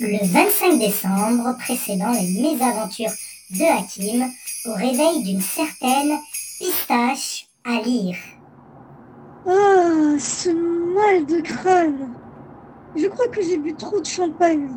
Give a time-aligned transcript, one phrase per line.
[0.00, 3.10] Le 25 décembre, précédant les mésaventures
[3.50, 4.30] de Hakim,
[4.66, 6.18] au réveil d'une certaine
[6.60, 8.14] pistache à lire.
[9.44, 12.14] Ah, ce mal de crâne
[12.94, 14.70] Je crois que j'ai bu trop de champagne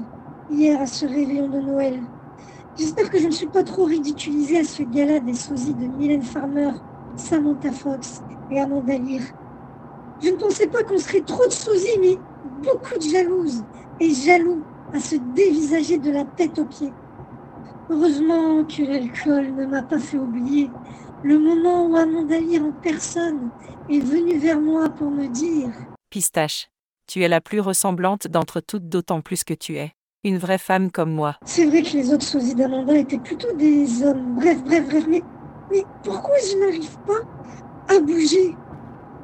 [0.50, 2.00] hier à ce réveillon de Noël.
[2.76, 6.24] J'espère que je ne suis pas trop ridiculisée à ce gala des sosies de Mylène
[6.24, 6.72] Farmer,
[7.16, 9.22] Samantha Fox et Amanda Lear.
[10.20, 12.18] Je ne pensais pas qu'on serait trop de sosies, mais
[12.64, 13.64] beaucoup de jalouses
[14.00, 14.64] et jaloux
[14.94, 16.94] à se dévisager de la tête aux pieds.
[17.90, 20.70] Heureusement que l'alcool ne m'a pas fait oublier
[21.24, 23.50] le moment où Amanda Lear en personne
[23.90, 25.70] est venue vers moi pour me dire
[26.10, 26.70] Pistache,
[27.08, 30.92] tu es la plus ressemblante d'entre toutes d'autant plus que tu es une vraie femme
[30.92, 31.38] comme moi.
[31.46, 34.36] C'est vrai que les autres sosies d'Amanda étaient plutôt des hommes.
[34.36, 35.24] Bref, bref, bref, mais,
[35.72, 38.56] mais pourquoi je n'arrive pas à bouger?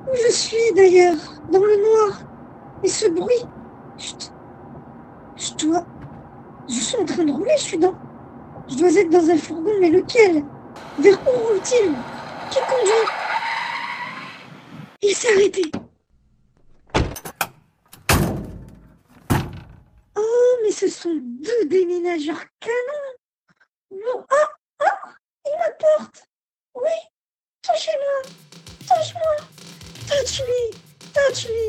[0.08, 1.17] Où je suis d'ailleurs
[1.52, 2.22] Dans le noir?
[2.84, 3.45] Et ce bruit?
[5.57, 5.85] Je dois...
[6.70, 7.95] Je suis en train de rouler, je suis dans...
[8.67, 10.44] Je dois être dans un fourgon, mais lequel?
[11.00, 11.94] Vers où roule-t-il?
[12.52, 13.08] Qui conduit?
[15.02, 15.72] Il s'est arrêté.
[20.17, 23.16] Oh, mais ce sont deux déménageurs canons.
[23.91, 24.50] Bon, ah,
[24.81, 25.09] ah,
[25.45, 26.28] il m'apporte
[26.75, 26.91] Oui,
[27.63, 28.22] touchez-moi
[28.81, 29.35] Touche-moi.
[30.08, 30.72] Touch me
[31.13, 31.67] Touch me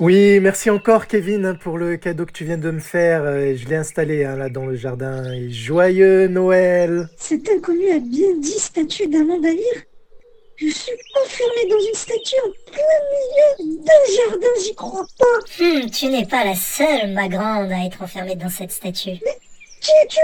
[0.00, 3.24] Oui, merci encore Kevin hein, pour le cadeau que tu viens de me faire.
[3.24, 5.32] Euh, Je l'ai installé hein, là dans le jardin.
[5.32, 9.82] Et joyeux Noël Cet inconnu a bien dit statue d'Amanda Lear.
[10.56, 10.92] Je suis
[11.24, 15.64] enfermée dans une statue en plein milieu d'un jardin, j'y crois pas.
[15.64, 19.18] Hmm, tu n'es pas la seule, ma grande, à être enfermée dans cette statue.
[19.80, 20.20] Qui es-tu?